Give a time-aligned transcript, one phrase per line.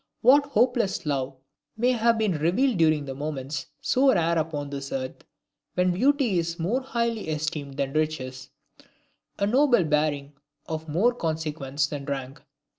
[0.21, 1.37] What hopeless love
[1.77, 5.23] may have been revealed during the moments so rare upon this earth;
[5.75, 8.49] when beauty is more highly esteemed than riches,
[9.37, 10.33] a noble bearing
[10.65, 12.41] of more consequence than rank!